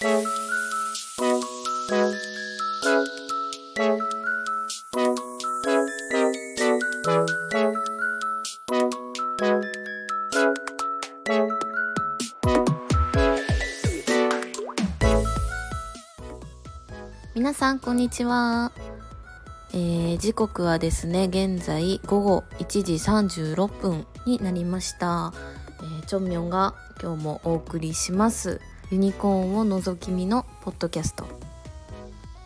[0.00, 0.06] 皆
[17.52, 18.70] さんこんにちは、
[19.72, 25.32] えー、時刻はですね現在午後1時36分になりました、
[25.80, 28.60] えー、チョンミョンが今日もお送りします。
[28.90, 31.26] ユニコーンを覗き見のポッドキャスト。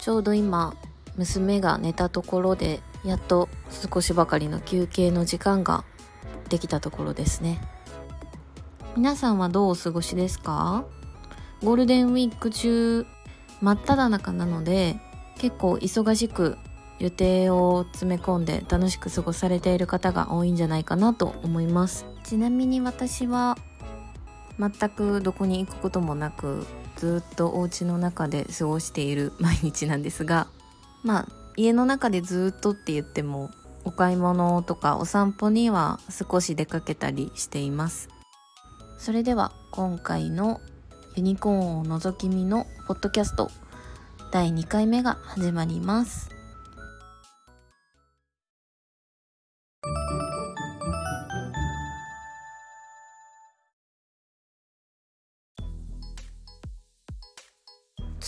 [0.00, 0.74] ちょうど今
[1.16, 5.84] 娘が寝たところでやっと少しばかりの休憩の時間が
[6.48, 7.60] できたところですね。
[8.96, 10.84] 皆さんはどうお過ごしですか？
[11.62, 13.06] ゴールデンウィーク中
[13.60, 14.96] 真っ只中なので
[15.38, 16.58] 結構忙しく
[16.98, 22.04] 予定を詰め込んで楽しく過ごされている方が多いんじゃないかなと思います。
[22.24, 23.56] ちなみに私は
[24.58, 26.66] 全くどこに行くこともなく
[26.96, 30.46] ずっとお家の中で過ごしている 毎日なんですが
[31.02, 33.50] まあ家の中でずっとって言っても
[33.84, 38.08] お買い物とかお散歩には少し出かけたりしています。
[38.96, 40.60] それでは今回の
[41.16, 43.50] ユニコーンを覗き見のポッドキャスト
[44.30, 46.41] 第2回目が始まります。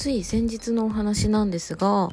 [0.05, 2.11] つい先日のお話なんですが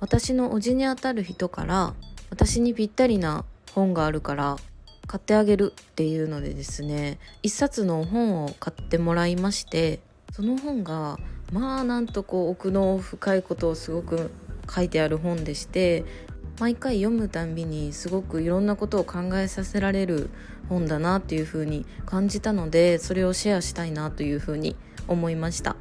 [0.00, 1.92] 私のおじにあたる人から
[2.30, 4.56] 私にぴったりな本があるから
[5.06, 10.00] 買ってあげるっていうのでですね一冊の本を買ってもらいまして
[10.32, 11.18] その本が
[11.52, 14.30] まあなんとこう奥の深いことをすごく
[14.74, 16.06] 書いてある本でして
[16.60, 20.30] 毎回読むたんびにすごくいろんなことを考えさせられる
[20.70, 24.76] 本だなっていうふうに感じたのでそれをシェアしたいなというふうに
[25.08, 25.71] 思いました。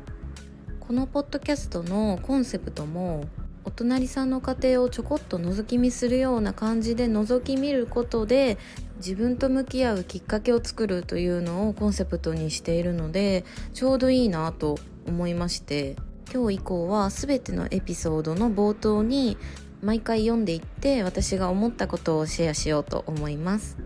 [0.92, 3.24] このポッドキャストのコンセプトも
[3.64, 8.58] お隣さんの家庭をちょこっと覗き見するような感じで覗き見ることで
[8.98, 15.96] 自分と向き合うきっかけを作るというのをコンセプトにしているのでちょうどいいなと思いまして
[16.30, 19.38] 今日以降は全てのエピソードの冒頭に
[19.82, 23.78] 毎回読んでいって私が思ったことをシェアしようと思います。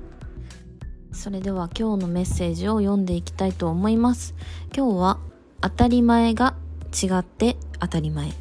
[1.12, 4.34] それでは今日のメッセージを読んでいきたいと思います。
[4.75, 5.19] 今日は
[5.62, 6.56] 当たり前が
[6.95, 8.31] 違って当たり前。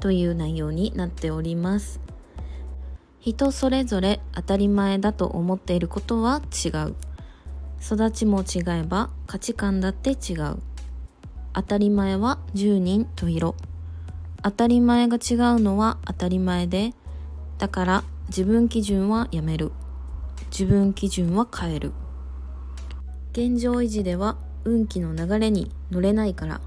[0.00, 2.00] という内容になっております。
[3.20, 6.94] 人それぞれ当たり前だと思っていることは違う。
[7.80, 10.58] 育ちも違えば価値観だって違う。
[11.52, 13.54] 当たり前は十人十色。
[14.42, 16.94] 当たり前が違うのは当たり前で
[17.58, 19.70] だから自分基準はやめる。
[20.50, 21.92] 自分基準は変える。
[23.32, 26.60] 現状維持では運気の流れに乗れないから。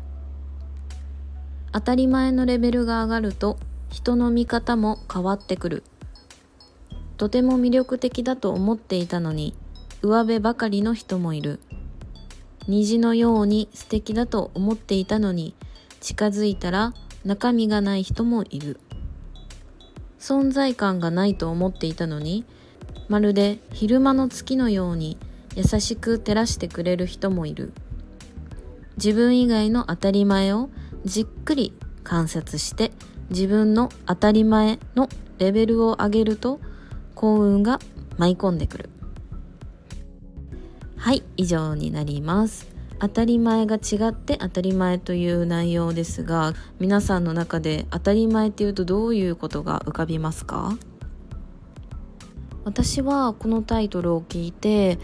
[1.75, 3.57] 当たり前のレベルが上がると
[3.89, 5.83] 人の見方も変わってくる。
[7.17, 9.53] とても魅力的だと思っていたのに
[10.01, 11.59] 上辺ばかりの人もいる。
[12.69, 15.53] 虹のように素敵だと思っていたのに
[15.99, 16.93] 近づいたら
[17.25, 18.79] 中身がない人もいる。
[20.17, 22.45] 存在感がないと思っていたのに
[23.09, 25.17] まるで昼間の月のように
[25.57, 27.73] 優しく照らしてくれる人もいる。
[28.95, 30.69] 自分以外の当たり前を
[31.05, 31.73] じっくり
[32.03, 32.91] 観察して
[33.29, 35.07] 自分の当たり前の
[35.37, 36.59] レベルを上げると
[37.13, 37.79] 幸運が
[38.17, 38.89] 舞い込んでくる。
[40.97, 42.67] はい以上になります。
[42.97, 50.77] 当たり前が違って当たり前という内容ですが皆さんの中で当たり前っていうとどういうことが浮かびますか？
[52.63, 54.97] 私はこのタイトルを聞いて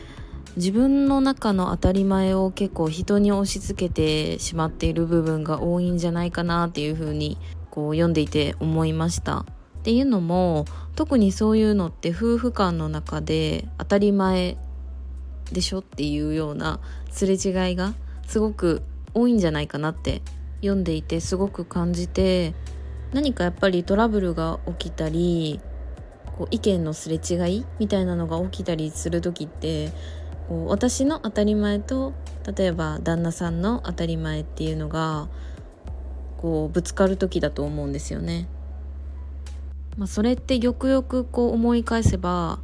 [0.58, 7.38] 自分の中の当たり前を結構人に押し付けてしまっている部分が多いんじゃないかなっていうふうに
[7.70, 9.40] こう読んでいて思いました。
[9.40, 14.58] っていうのも特にそういうのって夫婦間の中で当たり前
[15.52, 16.80] でしょっていうような
[17.10, 17.94] すれ違いが
[18.28, 18.84] すごく
[19.14, 20.22] 多いんじゃないかなって
[20.62, 22.54] 読んでいてすごく感じて
[23.14, 25.60] 何かやっぱりトラブルが起きたり
[26.38, 29.92] こう意見のすれ違いみたいなのが起きたりする時って
[30.52, 32.12] こう私の当たり前と
[32.58, 35.30] 例えば旦那さんの当たり前っていうのが
[36.36, 38.50] こうぶつかる時だと思うんですよね。
[39.98, 42.60] まあ、それってよくよくこう思い返せば、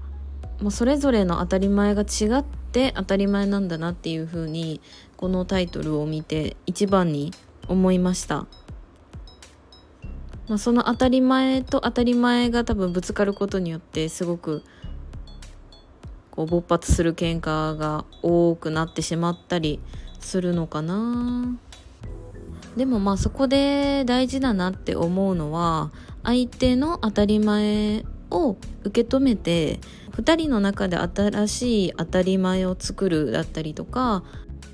[0.59, 4.81] まあ、それぞれの当たり前が違って当たり前なんだなっていうふうに
[5.15, 7.31] このタイトルを見て一番に
[7.69, 8.47] 思いました。
[10.49, 14.63] まあ、その当たり前と当たり前が多分ぶつかることによってすごく
[16.37, 19.79] こう勃発する喧嘩が多くなってしまったり
[20.19, 21.57] するのかな。
[22.77, 25.91] でもまあそこで大事だなって思うのは
[26.21, 29.79] 相手の当たり前を受け止めて
[30.11, 34.23] 2人の中で新しい当たり前を作るだったりとか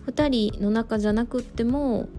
[0.07, 2.09] 2人の中じゃなくっても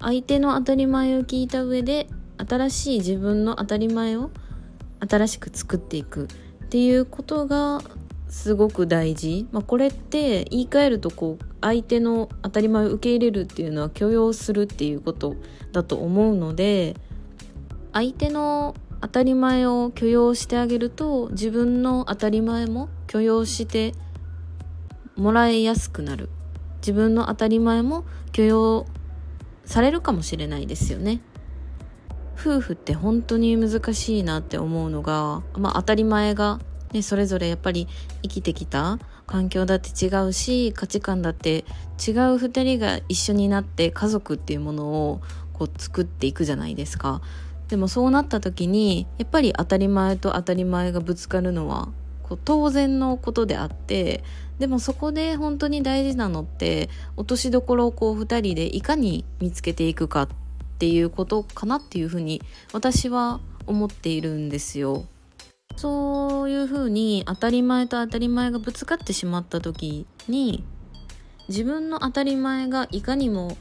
[0.00, 4.30] 相手の当たり前を聞いた上で新しい自分の当たり前を
[5.00, 7.80] 新しく作っていくっていうことが
[8.34, 15.36] すごく大事、まあ、これって言い換えるとこう相手の当たり前を受け入れるっていうのは許容するっていうこと
[15.72, 16.96] だと思うので
[17.92, 23.94] 相手の当たり前を許容してあげると自分の当たり前も許容して
[25.16, 26.28] もらいやすくなる。
[26.78, 28.86] 自分の当たり前も許容
[29.64, 31.20] されるかもしれないですよね。
[32.38, 36.58] 夫婦って本当に難しいなって思うのが、まあ、当たり前が、
[36.94, 37.88] ね、それぞれやっぱり
[38.22, 41.64] 生きてきた環境だって違うし価値観だって違う
[42.36, 45.20] 2人が一緒になって家族っていうものを
[45.52, 47.20] こう作っていくじゃないですか。
[47.68, 51.88] でもそうなった時にやっぱり当たり前と当たり前がぶつかるのは
[52.22, 54.22] こう当然のことであって
[54.58, 60.28] でもそこで本当に大事なのって落としどころをこう2人でいかに見つけていくかっ
[60.78, 62.42] ていうことかなっていうふうに
[62.72, 65.06] 私は思っているんですよ。
[65.76, 70.64] そういうふうに当たり前と当たり前がぶつかってしまった時に
[71.48, 73.58] 自分の当たり前がいかにも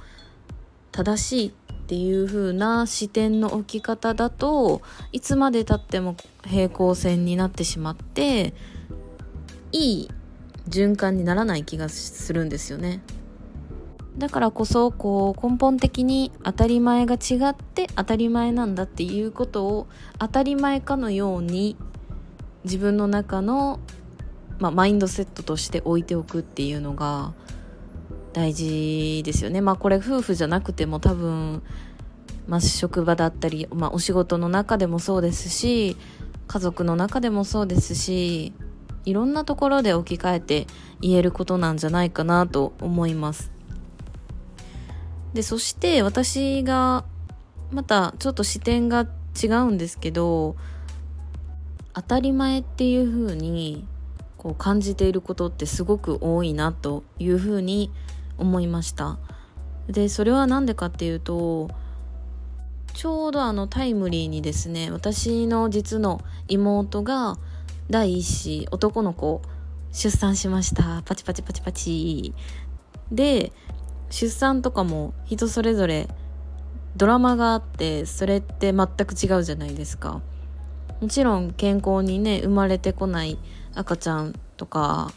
[0.94, 1.52] 正しいっ
[1.86, 6.16] ていう風な視点の置き方だといつまでたっても
[6.46, 8.54] 平行線になってしまって
[9.74, 10.10] いい
[10.70, 13.02] 循環にならない気がするんですよね。
[14.18, 19.88] だからこそこう根本的に当たり前が違って当たり前なんだっていうことを
[20.20, 21.76] 当たり前かのように
[22.63, 23.80] 自分の中の、
[24.60, 27.33] まあ、マインドセットとして置いておくっていうのが
[28.33, 29.62] 大事ですよね。
[29.62, 31.62] まあこれ夫婦じゃなくても多分、
[32.48, 35.98] まあ、職場だったり、まあ、お仕事の中でもそうですし
[36.48, 38.54] 家族の中でもそうですし
[39.06, 40.68] いろんなところで置き換えて
[41.01, 43.51] 言えることなんじゃないかなと思います。
[45.33, 47.06] でそして私が
[47.71, 49.07] またちょっと視点が
[49.42, 50.56] 違うんですけど
[51.94, 53.88] 当たり前っていう風に
[54.38, 57.92] こう感じていることってすごく多いなという風に
[58.38, 59.18] 思いました。
[59.88, 61.69] でそれは何でかっていうと
[62.94, 67.38] ちょうどあのタイムリーにですね私の実の妹が
[67.90, 69.42] 第一子男の子
[69.92, 71.04] 出産しました。
[71.06, 72.34] パチパチパチパチ。
[73.12, 73.51] で
[74.10, 76.07] 出産とかも人それぞれ
[76.95, 80.22] ドラマがあってそれって全く違うじゃないですか。
[81.01, 83.38] もちろん健康にね生まれてこない
[83.75, 85.12] 赤ちゃんとか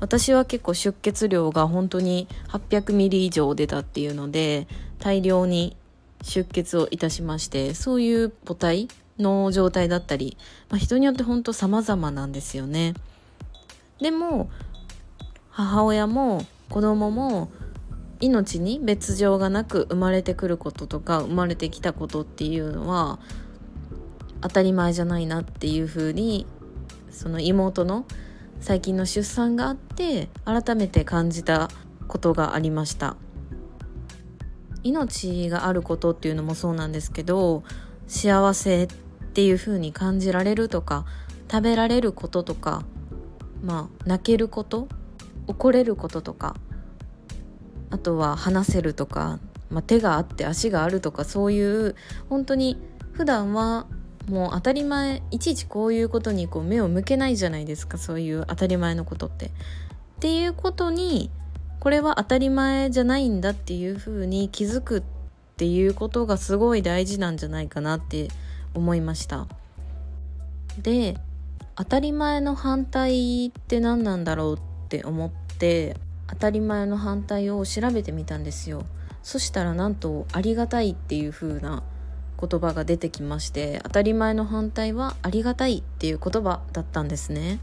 [0.00, 4.66] 私は結構出血量が本当に800ミリ以上出たっていうので
[4.98, 5.76] 大量に
[6.22, 8.88] 出血をいたしましてそういう母体
[9.18, 10.36] の状態だったり、
[10.68, 12.94] まあ、人によって本当様々なんですよね。
[14.00, 14.50] でも
[15.50, 17.50] 母親も子供も
[18.20, 23.18] 命に別状がなく生まれてくることとか生まれてきたことっていうのは
[24.44, 26.46] 当たり前じゃないなっていうふうに
[27.10, 28.04] その妹の
[28.60, 31.70] 最近の出産があって改めて感じた
[32.08, 33.16] ことがありました。
[34.82, 37.64] 命があることっていうのもそうなんですけど
[38.06, 38.86] 幸せっ
[39.32, 41.06] ていう風に感じられるとか
[41.50, 42.84] 食べられることとか
[43.62, 44.88] まあ泣けること
[45.46, 46.54] 怒れることとか
[47.88, 49.40] あとは話せるとか、
[49.70, 51.96] まあ、手があって足があるとかそういう
[52.28, 52.78] 本当に
[53.12, 53.86] 普段は
[54.28, 59.46] もう当たり前いちいちこういうことにこう目を向けないじゃないですかそういう当たり前のことって。
[59.46, 59.50] っ
[60.20, 61.30] ていうことに
[61.80, 65.02] これは当たり前じゃないんだっていうふうに気づくっ
[65.56, 68.28] ていうことがすごい大事なんじゃないかなって
[68.72, 69.46] 思いました。
[70.80, 71.18] で
[71.76, 75.96] 当たり前の反対って何なんだろうって思って
[76.28, 78.86] 当たり前の反対を調べてみたんですよ。
[79.22, 81.82] そしたらなんとありがたいっていう風な
[82.40, 87.60] 言葉が出てきまして当たり前の反対はありがたいっていう言葉だったんですね。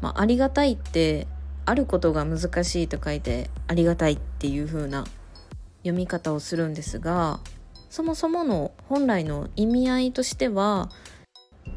[0.00, 1.26] まあ、ありがたいって
[1.66, 5.04] あることが難しいと書いてありがたいっていう風な
[5.82, 7.40] 読み方をするんですが
[7.90, 10.90] そもそもの本来の意味合いとしては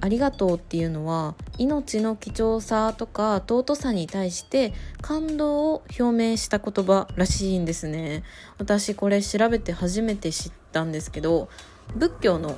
[0.02, 8.24] ありがとうっていうのは命の貴重さとか尊さに対して感動を表明した言葉らしいんですね
[8.58, 11.48] 私これ調べて初めて知ったんですけど
[11.96, 12.58] 仏教の、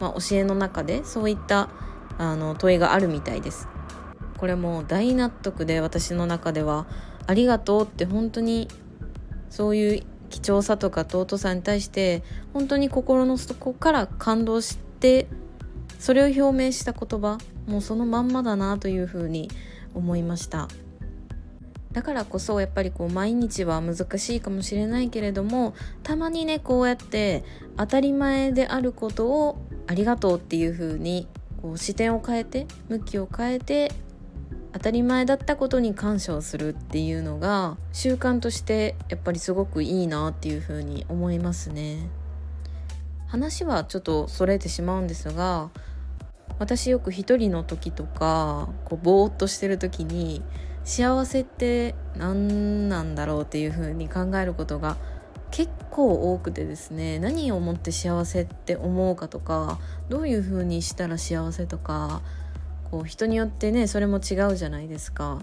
[0.00, 1.68] まあ、教えの中でそういった
[2.16, 3.68] あの問いがあるみたいです。
[4.38, 6.86] これも大納得で私の中では
[7.26, 8.68] ありがとうって本当に
[9.48, 12.22] そういう貴重さとか尊さに対して
[12.52, 15.28] 本当に心の底から感動して
[15.98, 19.50] それを表明した言葉もうそのまんまだなというふうに
[19.94, 20.68] 思いました。
[21.94, 27.44] だからこそやっぱりこう毎日は難しいかもしれないけれどもたまにねこうやって
[27.76, 31.28] 当たり前であることをありがとうっていう風に
[31.62, 33.92] こう視点を変えて向きを変えて
[34.72, 42.10] 当たり前だったことに感謝をするっていうのが習慣としてやっぱりすごくいいなっていう風に思いますね。
[43.28, 45.70] 話はちょっとそれてしまうんですが
[46.58, 50.42] 私よく一人の時とかこうぼーっとしてる時に
[50.84, 54.96] 幸せって何なんだろうっていう風に考えることが
[55.50, 62.22] 結構多くてですね何をもって幸せって思うかとかどういう風にしたら幸せとか
[62.90, 65.40] こう人によってねそれも違うじゃないですか。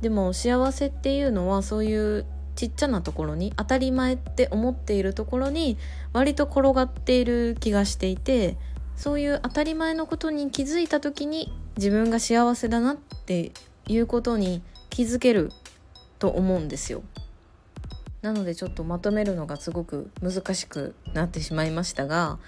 [0.00, 2.26] でも幸せっていうのはそういう
[2.56, 5.78] ちっちゃなところに当たり前って思っているところに
[6.12, 8.56] 割と転がっている気がしていて
[8.96, 13.52] そういう当たり前のことに気づいた時に自分が幸せだなって
[13.88, 15.50] いうことに気づける
[16.18, 17.02] と思うんですよ。
[18.22, 22.38] なのでちょっとまとめるのがすごく難しくなってしまいましたが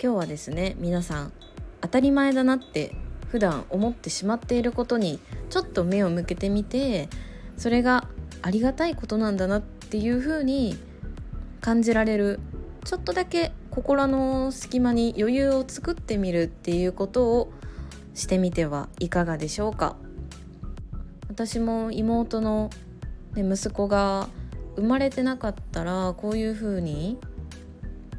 [0.00, 1.32] 今日はですね皆さん
[1.80, 2.94] 当たり前だなって
[3.28, 5.18] 普段思ってしまっていることに
[5.50, 7.08] ちょっと目を向けてみて
[7.56, 8.06] それが
[8.42, 10.76] ありがたいことなんだなっていうふうに
[11.60, 12.38] 感じられる
[12.84, 17.52] ちょっとだけ心の隙間に余裕を作ってみるっていうことを
[18.14, 19.96] してみてはいかがでしょうか
[21.36, 22.70] 私も妹の、
[23.34, 24.30] ね、息子が
[24.76, 27.18] 生まれてなかったらこういう風に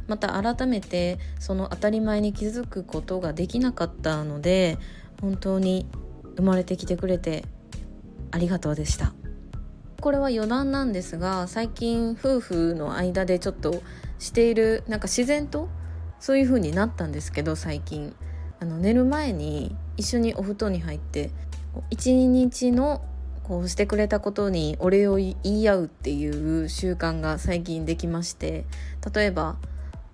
[0.08, 4.78] また改めてその当たり前に気づくことができなかったので
[5.20, 5.88] 本当に
[6.36, 7.44] 生まれてきてくれて
[8.30, 9.16] ありがとうでした。
[10.00, 13.82] これは余談なんですが最近夫婦の間でちょっと
[14.20, 15.70] しているなんか自然と
[16.20, 18.14] そういう風になったんですけど最近。
[18.60, 21.32] あの寝る前に一緒にお布団に入って
[21.90, 23.02] 一日の
[23.44, 28.66] こうしてくれたことにお礼を言い合うっていう習慣が最近できまして
[29.14, 29.56] 例えば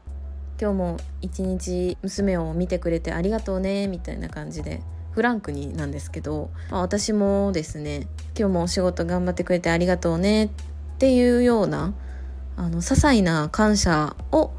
[0.61, 10.49] 「今日も一日娘を見てくれてありがとうね」みたいな感じでフランクになんですけど、まあ、私もですね「今日もお仕事頑張ってくれてありがとうね」っ
[10.99, 11.93] ていうような
[12.55, 14.51] あの些細な感謝を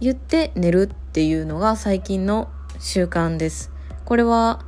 [0.00, 3.70] 言って寝るっていうのが最近の習慣です。
[4.04, 4.64] これは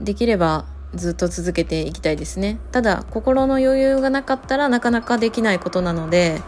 [0.00, 2.58] できればずっと続けていきたいですね。
[2.70, 6.42] ただ心の余裕がなかったらなかなかできないことなので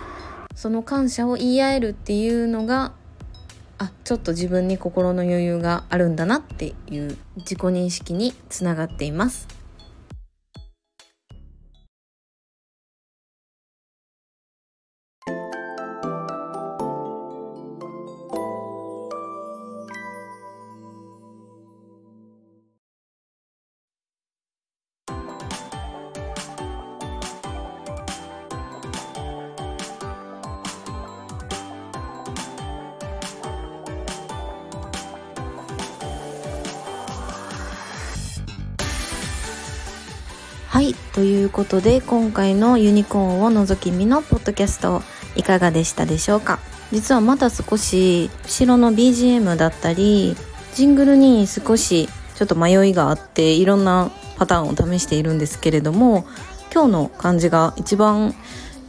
[0.55, 2.93] その感謝を言い合えるっていうのが
[3.79, 9.64] あちょっと自分に心の余裕があるんだなっていう自己認識につながっています。
[40.85, 45.01] はいということで今回のユニコーンを覗き見のポッドキャスト
[45.35, 46.59] いかがでしたでしょうか？
[46.93, 50.37] 実はまだ少し後ろの BGM だったり
[50.75, 56.27] ジングルに少しちょっと迷いがあっていろんなパターンを試しているんですけれども
[56.71, 58.35] 今日の感じが一番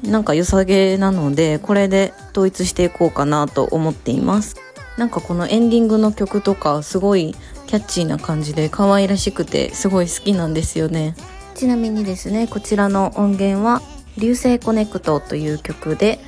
[0.03, 4.57] なんか良さげなのでこれで統一していこうかなと思っています。
[4.97, 7.35] なんかこのエンディングの曲とかすごい
[7.67, 11.15] キャッチーな感じで可愛らしくてすごい好きなんですよね。
[11.55, 13.81] ちなみにですねこちらの音源は
[14.19, 16.19] 「流星コネクト」という曲で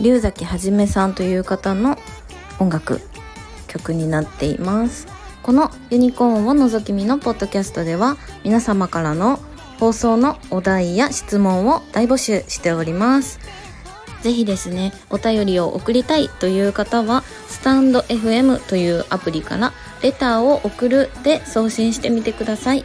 [0.00, 1.98] 龍崎はじめさんという方の
[2.58, 3.00] 音楽
[3.68, 5.06] 曲になっています。
[5.42, 9.40] このユニコーンを覗き見のポッドキャストでは皆様からの
[9.78, 13.40] 放送のお題や質問を大募集しております。
[14.22, 22.84] ぜひですねお便りを送りたいという方はスタンド FM というアプリからレターを送るで送信してみてください。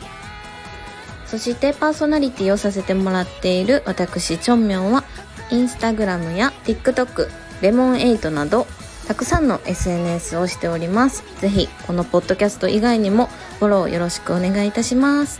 [1.28, 5.04] そしてパーソナリティをさせてもらっている私チョンミョンは
[5.52, 7.30] インスタグラムや TikTok
[7.62, 8.66] レモン8など
[9.08, 11.24] たくさんの SNS をしております。
[11.40, 13.28] ぜひこのポッドキャスト以外にも
[13.60, 15.40] フォローよろしくお願いいたします。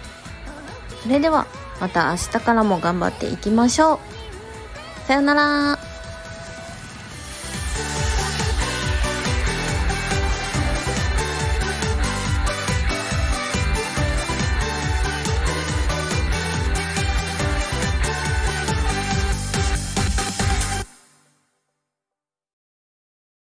[1.04, 1.48] それでは
[1.82, 4.00] また明日からも頑張っていきましょう。
[5.08, 5.97] さよなら。